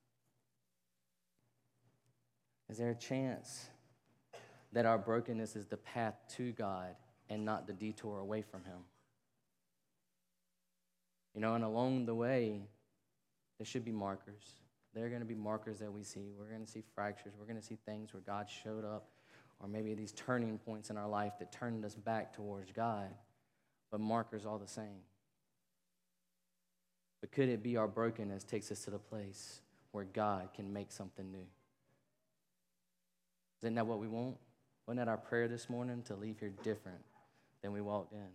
[2.70, 3.66] Is there a chance
[4.74, 6.96] that our brokenness is the path to God
[7.30, 8.78] and not the detour away from Him?
[11.34, 12.60] You know, and along the way,
[13.58, 14.42] there should be markers.
[14.94, 16.32] There are going to be markers that we see.
[16.38, 17.32] We're going to see fractures.
[17.38, 19.08] We're going to see things where God showed up,
[19.60, 23.08] or maybe these turning points in our life that turned us back towards God.
[23.90, 25.02] But markers all the same.
[27.20, 29.60] But could it be our brokenness takes us to the place
[29.92, 31.46] where God can make something new?
[33.62, 34.36] Isn't that what we want?
[34.86, 37.02] Wasn't that our prayer this morning to leave here different
[37.62, 38.28] than we walked in?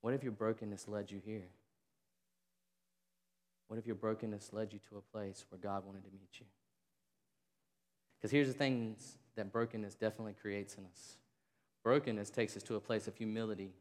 [0.00, 1.48] What if your brokenness led you here?
[3.68, 6.46] What if your brokenness led you to a place where God wanted to meet you?
[8.18, 11.16] Because here's the things that brokenness definitely creates in us
[11.82, 13.72] brokenness takes us to a place of humility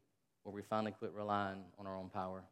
[0.43, 2.43] where we finally quit relying on our own power.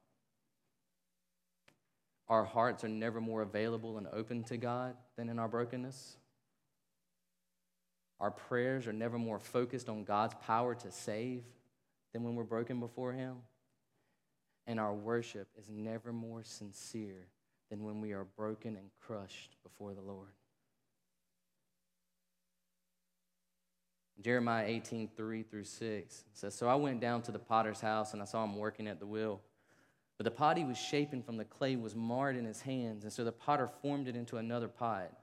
[2.28, 6.18] Our hearts are never more available and open to God than in our brokenness.
[8.20, 11.44] Our prayers are never more focused on God's power to save
[12.14, 13.38] than when we're broken before Him.
[14.68, 17.28] And our worship is never more sincere
[17.70, 20.30] than when we are broken and crushed before the Lord.
[24.22, 28.22] Jeremiah 18, 3 through 6 says, So I went down to the potter's house and
[28.22, 29.40] I saw him working at the wheel.
[30.18, 33.14] But the pot he was shaping from the clay was marred in his hands, and
[33.14, 35.14] so the potter formed it into another pot,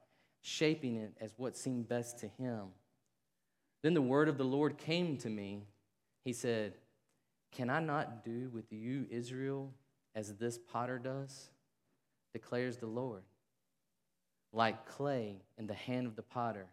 [0.40, 2.68] shaping it as what seemed best to him.
[3.86, 5.62] Then the word of the Lord came to me.
[6.24, 6.72] He said,
[7.52, 9.72] Can I not do with you, Israel,
[10.12, 11.50] as this potter does?
[12.32, 13.22] declares the Lord.
[14.52, 16.66] Like clay in the hand of the potter,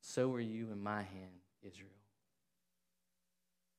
[0.00, 1.90] so are you in my hand, Israel.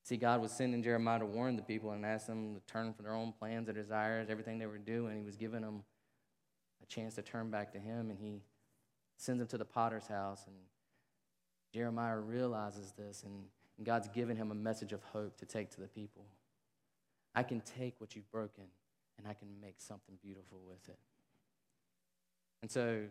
[0.04, 3.06] See, God was sending Jeremiah to warn the people and ask them to turn from
[3.06, 5.16] their own plans, their desires, everything they were doing.
[5.16, 5.84] He was giving them
[6.82, 8.42] a chance to turn back to Him, and He
[9.16, 10.44] sends them to the potter's house.
[10.46, 10.56] And
[11.78, 13.44] Jeremiah realizes this, and,
[13.84, 16.24] God's given him a message of hope to take to the people.
[17.36, 18.64] I can take what you've broken
[19.16, 20.98] and I can make something beautiful with it.
[22.60, 23.04] And so,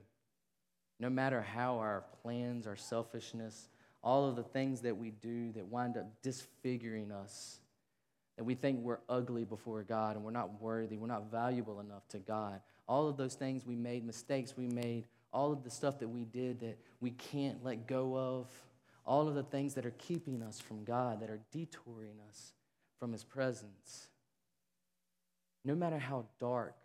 [1.00, 3.70] no matter how our plans, our selfishness,
[4.04, 7.62] all of the things that we do that wind up disfiguring us,
[8.36, 12.06] that we think we're ugly before God and we're not worthy, we're not valuable enough
[12.10, 16.00] to God, all of those things we made, mistakes we made, all of the stuff
[16.00, 18.48] that we did that we can't let go of,
[19.06, 22.54] all of the things that are keeping us from God, that are detouring us
[23.00, 24.08] from His presence
[25.68, 26.78] no matter how dark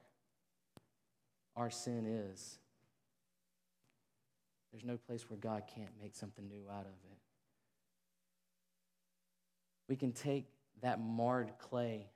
[1.54, 2.58] our sin is,
[4.72, 7.18] there's no place where God can't make something new out of it.
[9.88, 10.46] We can take
[10.82, 12.08] that marred clay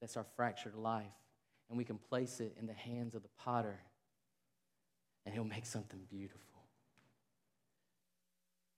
[0.00, 1.04] that's our fractured life
[1.68, 3.80] and we can place it in the hands of the potter
[5.24, 6.40] and he'll make something beautiful.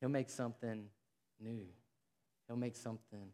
[0.00, 0.86] He'll make something
[1.40, 1.66] new.
[2.46, 3.28] He'll make something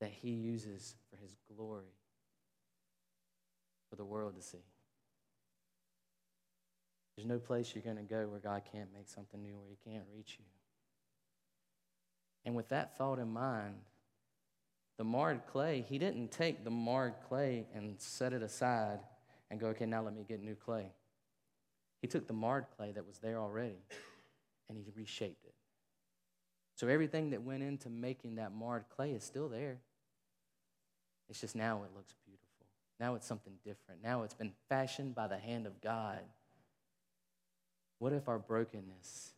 [0.00, 1.94] that he uses for his glory
[3.90, 4.64] for the world to see.
[7.16, 9.90] There's no place you're going to go where God can't make something new, where He
[9.90, 10.44] can't reach you.
[12.44, 13.76] And with that thought in mind,
[14.98, 18.98] the marred clay, He didn't take the marred clay and set it aside
[19.50, 20.90] and go, okay, now let me get new clay.
[22.04, 23.78] He took the marred clay that was there already
[24.68, 25.54] and He reshaped it.
[26.76, 29.78] So everything that went into making that marred clay is still there.
[31.30, 32.66] It's just now it looks beautiful.
[33.00, 34.02] Now it's something different.
[34.02, 36.20] Now it's been fashioned by the hand of God.
[38.00, 39.32] What if our brokenness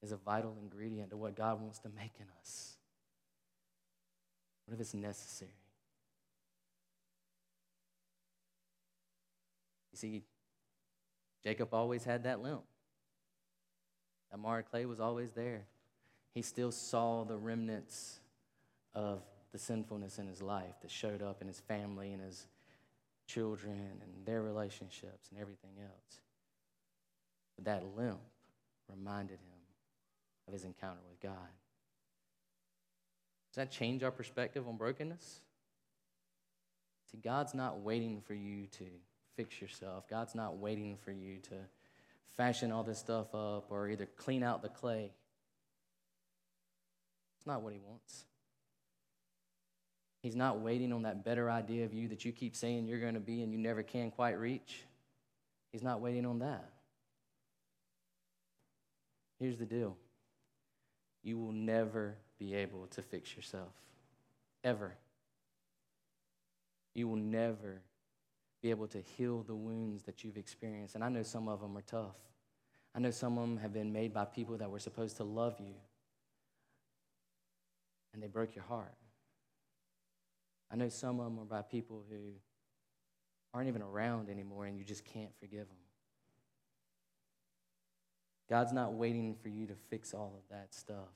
[0.00, 2.76] is a vital ingredient to what God wants to make in us?
[4.64, 5.50] What if it's necessary?
[9.90, 10.22] You see,
[11.46, 12.64] Jacob always had that limp.
[14.36, 15.62] Marred clay was always there.
[16.34, 18.18] He still saw the remnants
[18.94, 22.48] of the sinfulness in his life that showed up in his family and his
[23.28, 26.20] children and their relationships and everything else.
[27.54, 28.18] But that limp
[28.90, 29.60] reminded him
[30.48, 31.48] of his encounter with God.
[33.50, 35.42] Does that change our perspective on brokenness?
[37.12, 38.84] See, God's not waiting for you to
[39.36, 40.08] fix yourself.
[40.08, 41.54] God's not waiting for you to
[42.36, 45.12] fashion all this stuff up or either clean out the clay.
[47.38, 48.24] It's not what He wants.
[50.22, 53.14] He's not waiting on that better idea of you that you keep saying you're going
[53.14, 54.84] to be and you never can quite reach.
[55.70, 56.68] He's not waiting on that.
[59.38, 59.96] Here's the deal
[61.22, 63.72] you will never be able to fix yourself,
[64.64, 64.94] ever.
[66.94, 67.82] You will never
[68.62, 70.94] be able to heal the wounds that you've experienced.
[70.94, 72.16] And I know some of them are tough.
[72.94, 75.56] I know some of them have been made by people that were supposed to love
[75.60, 75.74] you,
[78.14, 78.94] and they broke your heart.
[80.72, 82.16] I know some of them are by people who
[83.52, 85.76] aren't even around anymore, and you just can't forgive them.
[88.48, 91.12] God's not waiting for you to fix all of that stuff.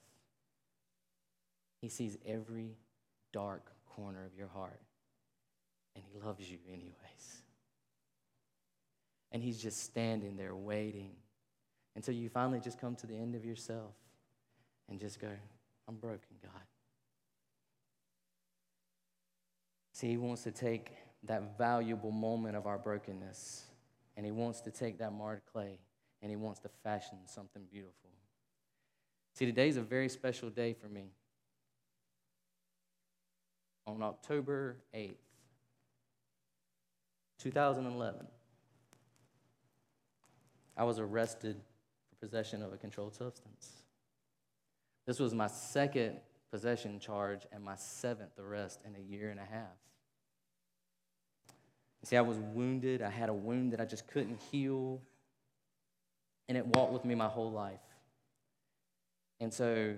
[1.80, 2.76] He sees every
[3.32, 4.80] dark corner of your heart,
[5.94, 7.42] and He loves you anyways.
[9.32, 11.12] And He's just standing there waiting
[11.96, 13.94] until you finally just come to the end of yourself
[14.88, 15.28] and just go,
[15.88, 16.62] I'm broken, God.
[19.92, 20.92] See, He wants to take
[21.24, 23.64] that valuable moment of our brokenness
[24.16, 25.78] and He wants to take that marred clay
[26.22, 28.10] and He wants to fashion something beautiful.
[29.34, 31.12] See, today is a very special day for me.
[33.86, 35.14] On October 8th,
[37.40, 38.26] 2011,
[40.76, 41.56] I was arrested
[42.08, 43.72] for possession of a controlled substance.
[45.06, 46.18] This was my second
[46.50, 49.76] possession charge and my seventh arrest in a year and a half.
[52.04, 53.02] See, I was wounded.
[53.02, 55.00] I had a wound that I just couldn't heal
[56.48, 57.78] and it walked with me my whole life.
[59.38, 59.94] And so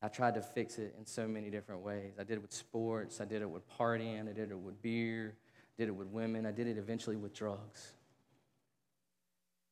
[0.00, 2.14] I tried to fix it in so many different ways.
[2.18, 5.34] I did it with sports, I did it with partying, I did it with beer,
[5.78, 7.92] did it with women, I did it eventually with drugs.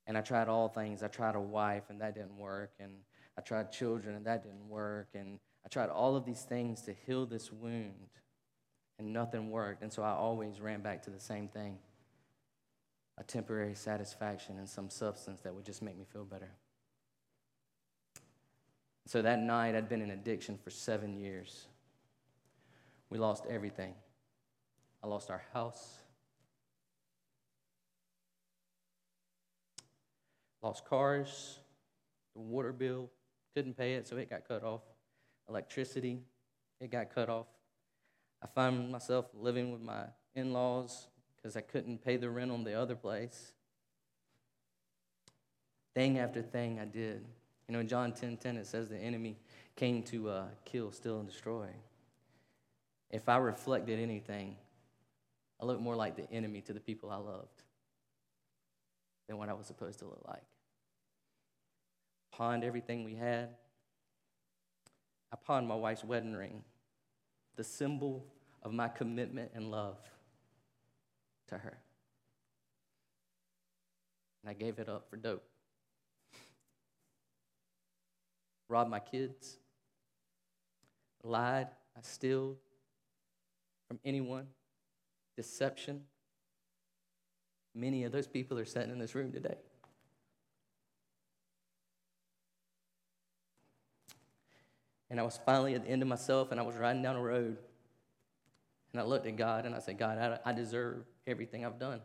[0.07, 1.03] And I tried all things.
[1.03, 2.71] I tried a wife, and that didn't work.
[2.79, 2.93] And
[3.37, 5.09] I tried children, and that didn't work.
[5.15, 8.09] And I tried all of these things to heal this wound,
[9.01, 9.83] and nothing worked.
[9.83, 11.79] And so I always ran back to the same thing
[13.19, 16.51] a temporary satisfaction in some substance that would just make me feel better.
[19.07, 21.67] So that night, I'd been in addiction for seven years.
[23.09, 23.95] We lost everything.
[25.07, 25.99] I lost our house,
[30.63, 31.61] lost cars,
[32.35, 33.09] the water bill,
[33.55, 34.81] couldn't pay it, so it got cut off.
[35.49, 36.23] Electricity,
[36.81, 37.47] it got cut off.
[38.43, 42.65] I found myself living with my in laws because I couldn't pay the rent on
[42.65, 43.53] the other place.
[45.95, 47.25] Thing after thing I did.
[47.69, 49.37] You know, in John 10 10, it says the enemy
[49.77, 51.69] came to uh, kill, steal, and destroy.
[53.09, 54.57] If I reflected anything,
[55.61, 57.63] I looked more like the enemy to the people I loved
[59.27, 60.43] than what I was supposed to look like.
[62.33, 63.49] Pawned everything we had.
[65.33, 66.63] I pawned my wife's wedding ring,
[67.57, 68.27] the symbol
[68.63, 69.99] of my commitment and love
[71.49, 71.79] to her.
[74.43, 75.45] And I gave it up for dope.
[78.69, 79.57] Robbed my kids,
[81.23, 82.57] lied, I stealed
[83.87, 84.47] from anyone,
[85.37, 86.03] deception.
[87.75, 89.57] Many of those people are sitting in this room today.
[95.11, 97.23] And I was finally at the end of myself, and I was riding down a
[97.23, 97.59] road.
[98.93, 102.01] And I looked at God and I said, God, I, I deserve everything I've done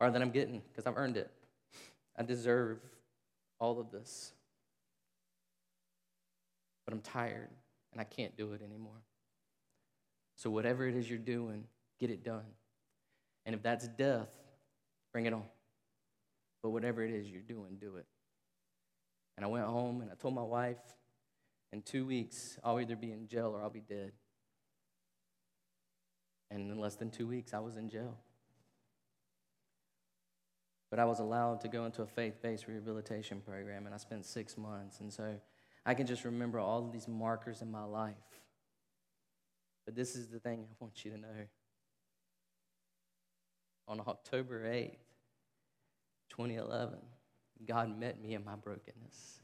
[0.00, 1.30] or that I'm getting because I've earned it.
[2.16, 2.78] I deserve
[3.58, 4.32] all of this.
[6.84, 7.50] But I'm tired
[7.92, 9.02] and I can't do it anymore.
[10.36, 11.64] So, whatever it is you're doing,
[11.98, 12.46] get it done.
[13.44, 14.28] And if that's death,
[15.12, 15.44] bring it on.
[16.62, 18.06] But whatever it is you're doing, do it.
[19.36, 20.76] And I went home and I told my wife,
[21.72, 24.12] in two weeks, I'll either be in jail or I'll be dead.
[26.50, 28.16] And in less than two weeks, I was in jail.
[30.90, 34.24] But I was allowed to go into a faith based rehabilitation program, and I spent
[34.24, 35.00] six months.
[35.00, 35.34] And so
[35.84, 38.14] I can just remember all of these markers in my life.
[39.84, 41.28] But this is the thing I want you to know.
[43.88, 44.98] On October 8th,
[46.28, 46.98] 2011,
[47.66, 49.40] God met me in my brokenness,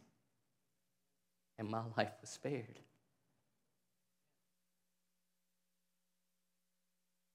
[1.58, 2.78] and my life was spared.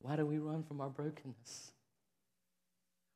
[0.01, 1.71] Why do we run from our brokenness?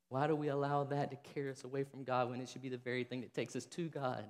[0.09, 2.69] Why do we allow that to carry us away from God when it should be
[2.69, 4.25] the very thing that takes us to God?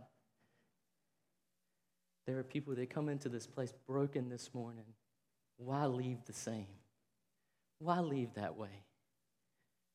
[2.27, 4.85] There are people that come into this place broken this morning.
[5.57, 6.67] Why leave the same?
[7.79, 8.83] Why leave that way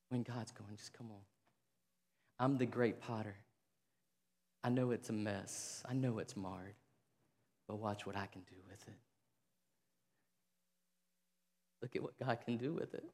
[0.08, 1.22] when God's going, just come on.
[2.38, 3.34] I'm the great potter.
[4.62, 6.74] I know it's a mess, I know it's marred,
[7.66, 8.94] but watch what I can do with it.
[11.80, 13.04] Look at what God can do with it.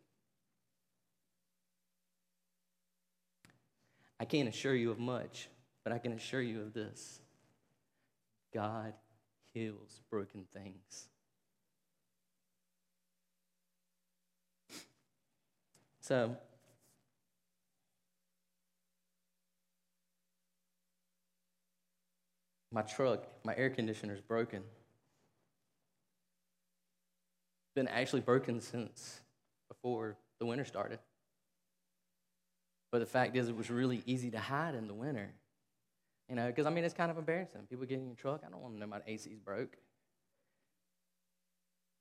[4.19, 5.49] I can't assure you of much,
[5.83, 7.21] but I can assure you of this
[8.55, 8.95] God
[9.53, 11.09] heals broken things.
[16.01, 16.37] So,
[22.75, 24.59] my truck, my air conditioner is broken.
[24.59, 24.66] It's
[27.77, 29.20] been actually broken since
[29.68, 30.99] before the winter started.
[32.91, 35.31] But the fact is, it was really easy to hide in the winter.
[36.29, 37.61] You know, because I mean, it's kind of embarrassing.
[37.70, 39.77] People get in your truck, I don't want to know my AC's broke.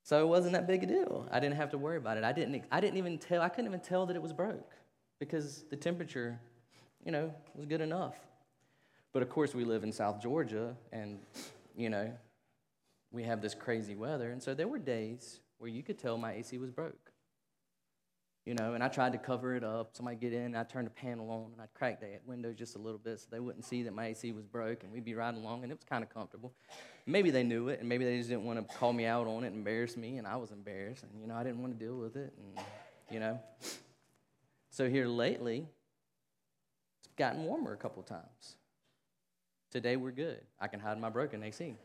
[0.06, 1.30] So it wasn't that big a deal.
[1.32, 2.24] I didn't have to worry about it.
[2.24, 4.72] I didn't, I didn't even tell, I couldn't even tell that it was broke
[5.20, 6.40] because the temperature,
[7.06, 8.16] you know, was good enough.
[9.14, 11.20] But of course, we live in South Georgia and,
[11.78, 12.12] you know,
[13.12, 14.32] we have this crazy weather.
[14.32, 17.12] And so there were days where you could tell my AC was broke.
[18.46, 19.96] You know, and I tried to cover it up.
[19.96, 22.76] Somebody get in, I turned turn the panel on, and I'd crack the windows just
[22.76, 25.16] a little bit so they wouldn't see that my AC was broke, and we'd be
[25.16, 26.52] riding along, and it was kind of comfortable.
[27.06, 29.46] Maybe they knew it, and maybe they just didn't want to call me out on
[29.46, 31.96] it, embarrass me, and I was embarrassed, and you know, I didn't want to deal
[31.96, 32.66] with it, and
[33.10, 33.40] you know.
[34.72, 35.66] So here lately,
[37.00, 38.58] it's gotten warmer a couple times.
[39.74, 40.40] Today we're good.
[40.62, 41.76] I can hide my broken AC.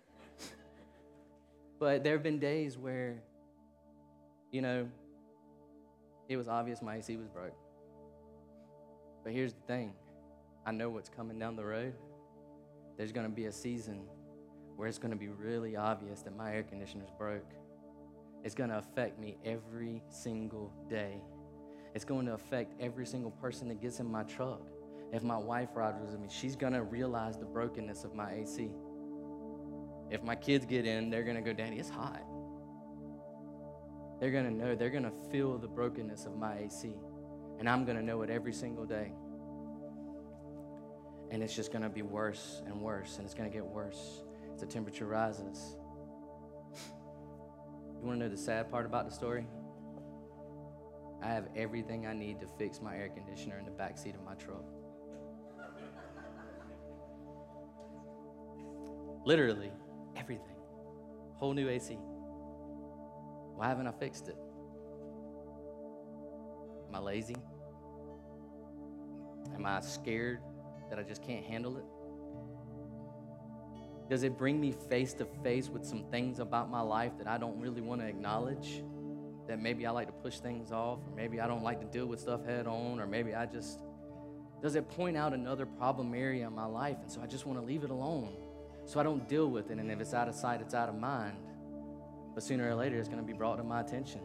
[1.81, 3.23] but there have been days where,
[4.53, 4.87] you know,
[6.29, 7.57] it was obvious my AC was broke.
[9.25, 9.95] But here's the thing
[10.67, 11.95] I know what's coming down the road.
[12.99, 14.03] There's going to be a season
[14.77, 17.55] where it's going to be really obvious that my air conditioner's broke.
[18.45, 21.23] It's going to affect me every single day.
[21.95, 24.61] It's going to affect every single person that gets in my truck.
[25.13, 28.71] If my wife rides with me, she's going to realize the brokenness of my AC.
[30.11, 32.23] If my kids get in, they're going to go, Daddy, it's hot.
[34.21, 36.95] They're going to know, they're going to feel the brokenness of my AC.
[37.59, 39.13] And I'm going to know it every single day.
[41.31, 44.23] And it's just going to be worse and worse, and it's going to get worse
[44.55, 45.77] as the temperature rises.
[48.01, 49.47] You want to know the sad part about the story?
[51.23, 54.23] I have everything I need to fix my air conditioner in the back seat of
[54.23, 54.65] my truck.
[59.25, 59.71] Literally,
[60.17, 60.57] everything.
[61.37, 61.99] Whole new AC.
[63.55, 64.37] Why haven't I fixed it?
[66.89, 67.37] Am I lazy?
[69.55, 70.41] Am I scared
[70.91, 71.85] that I just can't handle it?
[74.09, 77.37] Does it bring me face to face with some things about my life that I
[77.37, 78.83] don't really want to acknowledge?
[79.47, 82.07] That maybe I like to push things off, or maybe I don't like to deal
[82.07, 83.81] with stuff head on, or maybe I just.
[84.63, 87.59] Does it point out another problem area in my life, and so I just want
[87.59, 88.35] to leave it alone?
[88.89, 90.95] So I don't deal with it, and if it's out of sight, it's out of
[90.95, 91.37] mind.
[92.35, 94.23] But sooner or later, it's going to be brought to my attention.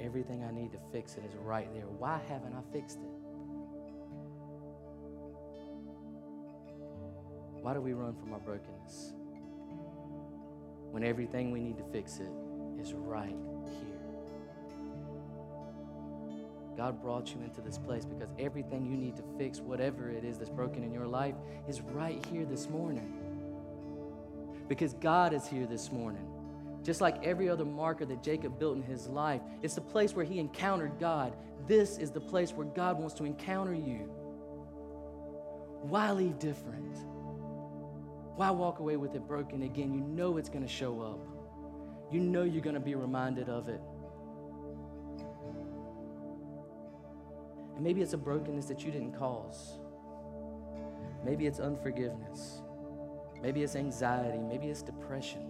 [0.00, 1.84] Everything I need to fix it is right there.
[1.84, 3.12] Why haven't I fixed it?
[7.62, 9.12] Why do we run from our brokenness?
[10.90, 12.32] When everything we need to fix it
[12.80, 13.87] is right here.
[16.78, 20.38] God brought you into this place because everything you need to fix, whatever it is
[20.38, 21.34] that's broken in your life,
[21.66, 23.18] is right here this morning
[24.68, 26.24] because God is here this morning.
[26.84, 30.24] Just like every other marker that Jacob built in his life, it's the place where
[30.24, 31.34] he encountered God.
[31.66, 34.08] This is the place where God wants to encounter you.
[35.82, 36.96] Why leave different?
[38.36, 39.92] Why walk away with it broken again?
[39.92, 41.18] You know it's going to show up.
[42.12, 43.80] You know you're going to be reminded of it.
[47.78, 49.78] And maybe it's a brokenness that you didn't cause.
[51.24, 52.60] Maybe it's unforgiveness.
[53.40, 54.40] Maybe it's anxiety.
[54.40, 55.48] Maybe it's depression.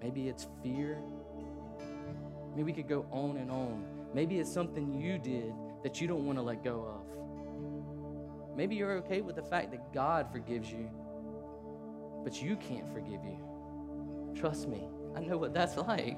[0.00, 1.02] Maybe it's fear.
[2.50, 3.84] Maybe we could go on and on.
[4.14, 8.56] Maybe it's something you did that you don't want to let go of.
[8.56, 10.88] Maybe you're okay with the fact that God forgives you,
[12.22, 13.40] but you can't forgive you.
[14.36, 14.86] Trust me,
[15.16, 16.16] I know what that's like.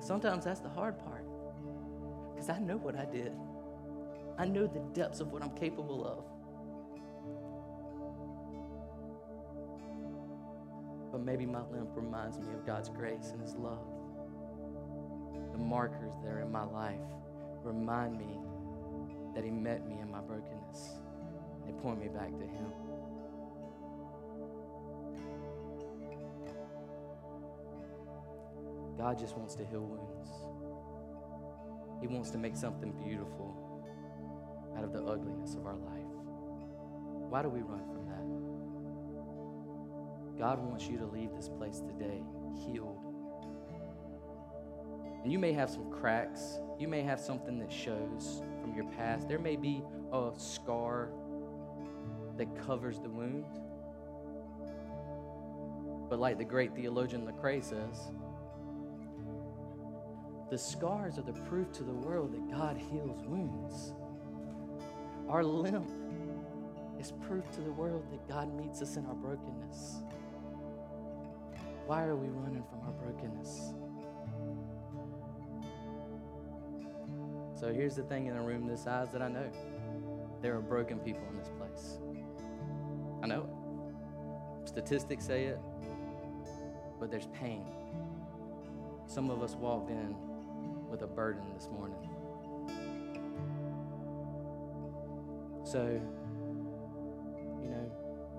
[0.00, 1.24] Sometimes that's the hard part
[2.44, 3.32] because I know what I did.
[4.36, 6.24] I know the depths of what I'm capable of.
[11.12, 13.86] but maybe my limp reminds me of God's grace and His love.
[15.52, 16.98] The markers there in my life
[17.62, 18.40] remind me
[19.32, 20.94] that He met me in my brokenness.
[21.64, 22.72] They point me back to Him.
[28.98, 30.53] God just wants to heal wounds.
[32.04, 33.56] He wants to make something beautiful
[34.76, 36.04] out of the ugliness of our life.
[37.30, 38.04] Why do we run from
[40.34, 40.38] that?
[40.38, 42.22] God wants you to leave this place today
[42.66, 43.02] healed.
[45.22, 46.58] And you may have some cracks.
[46.78, 49.26] You may have something that shows from your past.
[49.26, 49.82] There may be
[50.12, 51.08] a scar
[52.36, 53.46] that covers the wound.
[56.10, 58.12] But like the great theologian Lecrae says,
[60.50, 63.94] the scars are the proof to the world that God heals wounds.
[65.28, 65.88] Our limp
[67.00, 70.02] is proof to the world that God meets us in our brokenness.
[71.86, 73.74] Why are we running from our brokenness?
[77.58, 79.50] So here's the thing in a room this size that I know
[80.42, 81.98] there are broken people in this place.
[83.22, 84.68] I know it.
[84.68, 85.60] Statistics say it,
[87.00, 87.64] but there's pain.
[89.06, 90.14] Some of us walked in
[90.94, 91.98] with a burden this morning.
[95.64, 96.00] So,
[97.60, 97.90] you know,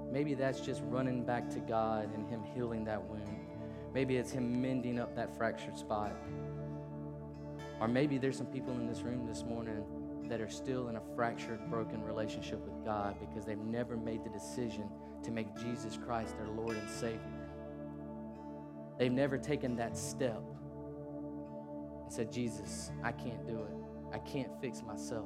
[0.10, 3.46] maybe that's just running back to God and Him healing that wound.
[3.94, 6.16] Maybe it's Him mending up that fractured spot.
[7.82, 9.84] Or maybe there's some people in this room this morning
[10.30, 14.30] that are still in a fractured, broken relationship with God because they've never made the
[14.30, 14.90] decision
[15.24, 17.20] to make Jesus Christ their Lord and Savior.
[18.98, 20.42] They've never taken that step
[22.06, 23.76] and said, Jesus, I can't do it.
[24.14, 25.26] I can't fix myself.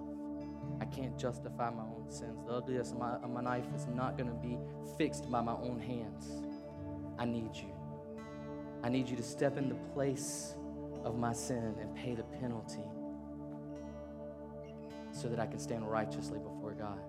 [0.81, 2.39] I can't justify my own sins.
[2.47, 4.57] The ugliness of my, of my life is not going to be
[4.97, 6.41] fixed by my own hands.
[7.17, 7.73] I need you.
[8.81, 10.55] I need you to step in the place
[11.03, 12.83] of my sin and pay the penalty
[15.11, 16.99] so that I can stand righteously before God.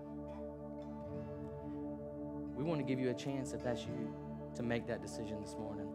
[2.56, 4.12] We want to give you a chance, if that's you,
[4.56, 5.88] to make that decision this morning.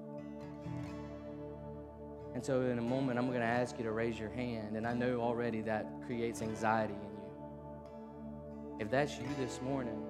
[2.36, 4.86] And so, in a moment, I'm going to ask you to raise your hand, and
[4.86, 8.78] I know already that creates anxiety in you.
[8.82, 10.06] If that's you this morning,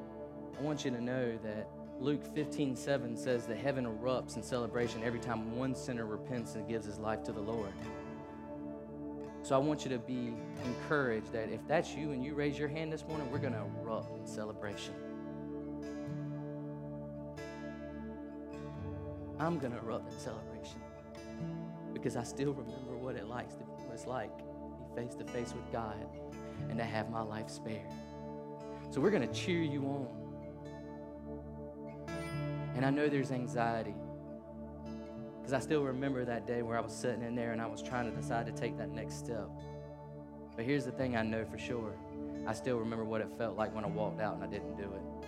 [0.57, 1.69] I want you to know that
[1.99, 6.67] Luke 15 7 says that heaven erupts in celebration every time one sinner repents and
[6.67, 7.71] gives his life to the Lord.
[9.43, 10.33] So I want you to be
[10.65, 13.65] encouraged that if that's you and you raise your hand this morning, we're going to
[13.83, 14.95] erupt in celebration.
[19.39, 20.81] I'm going to erupt in celebration
[22.05, 25.25] because I still remember what it likes to, what it's like to be face to
[25.25, 25.95] face with God
[26.69, 27.91] and to have my life spared.
[28.91, 30.07] So we're going to cheer you on.
[32.75, 33.95] And I know there's anxiety.
[35.37, 37.81] Because I still remember that day where I was sitting in there and I was
[37.81, 39.49] trying to decide to take that next step.
[40.55, 41.95] But here's the thing I know for sure
[42.45, 44.83] I still remember what it felt like when I walked out and I didn't do
[44.83, 45.27] it.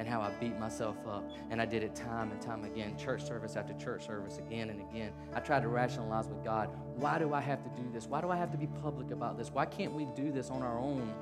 [0.00, 1.30] And how I beat myself up.
[1.50, 4.80] And I did it time and time again, church service after church service, again and
[4.80, 5.12] again.
[5.34, 8.06] I tried to rationalize with God why do I have to do this?
[8.06, 9.50] Why do I have to be public about this?
[9.50, 11.12] Why can't we do this on our own?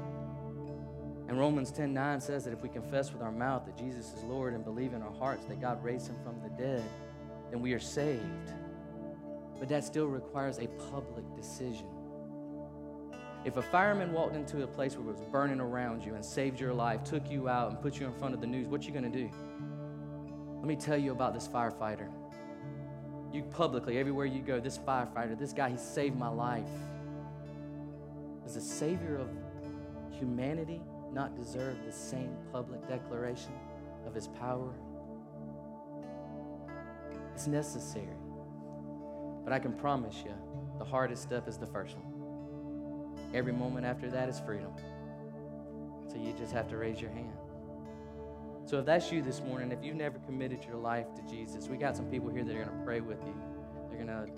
[1.26, 4.22] And Romans 10 9 says that if we confess with our mouth that Jesus is
[4.22, 6.84] Lord and believe in our hearts that God raised him from the dead,
[7.50, 8.52] then we are saved.
[9.58, 11.88] But that still requires a public decision.
[13.44, 16.60] If a fireman walked into a place where it was burning around you and saved
[16.60, 18.90] your life, took you out, and put you in front of the news, what you
[18.92, 19.30] going to do?
[20.56, 22.08] Let me tell you about this firefighter.
[23.32, 26.64] You publicly, everywhere you go, this firefighter, this guy, he saved my life.
[28.42, 29.28] Does the Savior of
[30.10, 30.80] humanity
[31.12, 33.52] not deserve the same public declaration
[34.06, 34.72] of his power?
[37.34, 38.16] It's necessary.
[39.44, 40.34] But I can promise you,
[40.78, 42.07] the hardest step is the first one.
[43.34, 44.72] Every moment after that is freedom.
[46.08, 47.36] So you just have to raise your hand.
[48.64, 51.76] So if that's you this morning, if you've never committed your life to Jesus, we
[51.76, 53.34] got some people here that are going to pray with you.
[53.88, 54.30] They're going to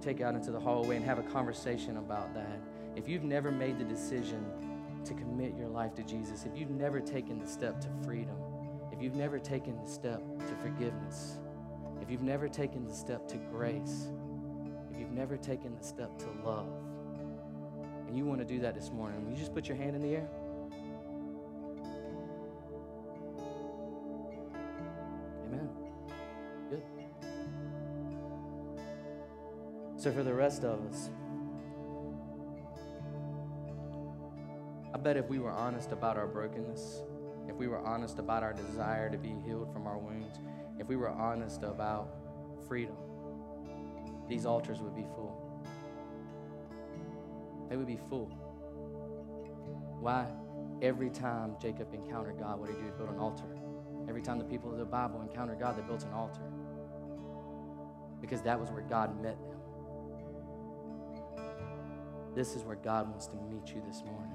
[0.00, 2.58] take you out into the hallway and have a conversation about that.
[2.96, 4.44] If you've never made the decision
[5.04, 8.36] to commit your life to Jesus, if you've never taken the step to freedom,
[8.92, 11.38] if you've never taken the step to forgiveness,
[12.00, 14.08] if you've never taken the step to grace,
[14.90, 16.72] if you've never taken the step to love,
[18.10, 20.02] and you want to do that this morning, will you just put your hand in
[20.02, 20.28] the air?
[25.46, 25.68] Amen.
[26.68, 26.82] Good.
[29.96, 31.10] So, for the rest of us,
[34.92, 37.02] I bet if we were honest about our brokenness,
[37.46, 40.40] if we were honest about our desire to be healed from our wounds,
[40.80, 42.08] if we were honest about
[42.66, 42.96] freedom,
[44.28, 45.49] these altars would be full.
[47.70, 48.26] They would be full.
[50.00, 50.26] Why?
[50.82, 52.88] Every time Jacob encountered God, what did he do?
[52.88, 53.56] He built an altar.
[54.08, 56.42] Every time the people of the Bible encountered God, they built an altar.
[58.20, 59.58] Because that was where God met them.
[62.34, 64.32] This is where God wants to meet you this morning.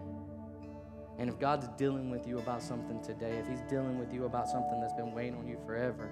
[1.17, 4.47] And if God's dealing with you about something today, if He's dealing with you about
[4.47, 6.09] something that's been weighing on you forever,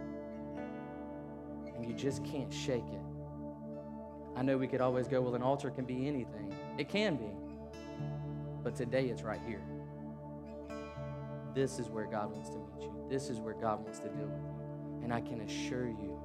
[1.75, 3.01] and you just can't shake it,
[4.35, 6.55] I know we could always go, well, an altar can be anything.
[6.77, 7.29] It can be.
[8.63, 9.61] But today it's right here.
[11.53, 12.93] This is where God wants to meet you.
[13.09, 15.03] This is where God wants to deal with you.
[15.03, 16.19] And I can assure you,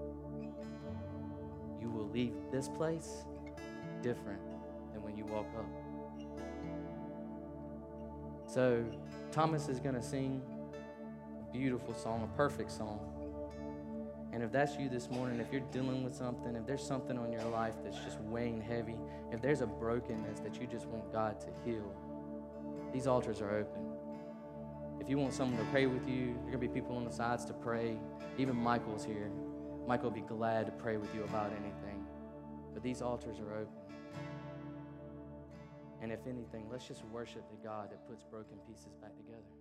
[1.80, 3.24] you will leave this place
[4.00, 4.40] different
[4.92, 5.66] than when you walk up.
[8.46, 8.84] So,
[9.30, 10.40] Thomas is going to sing
[11.38, 13.17] a beautiful song, a perfect song.
[14.38, 17.32] And if that's you this morning, if you're dealing with something, if there's something on
[17.32, 18.94] your life that's just weighing heavy,
[19.32, 21.92] if there's a brokenness that you just want God to heal,
[22.92, 23.82] these altars are open.
[25.00, 27.04] If you want someone to pray with you, there are going to be people on
[27.04, 27.98] the sides to pray.
[28.38, 29.28] Even Michael's here.
[29.88, 32.06] Michael will be glad to pray with you about anything.
[32.72, 33.74] But these altars are open.
[36.00, 39.57] And if anything, let's just worship the God that puts broken pieces back together.